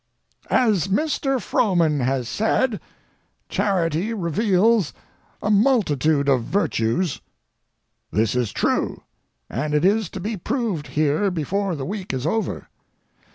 As 0.49 0.87
Mr. 0.87 1.39
Frohman 1.39 1.99
has 1.99 2.27
said, 2.27 2.79
charity 3.49 4.15
reveals 4.15 4.93
a 5.43 5.51
multitude 5.51 6.27
of 6.27 6.43
virtues. 6.43 7.21
This 8.09 8.33
is 8.33 8.51
true, 8.51 9.03
and 9.47 9.75
it 9.75 9.85
is 9.85 10.09
to 10.09 10.19
be 10.19 10.37
proved 10.37 10.87
here 10.97 11.29
before 11.29 11.75
the 11.75 11.85
week 11.85 12.15
is 12.15 12.25
over. 12.25 12.67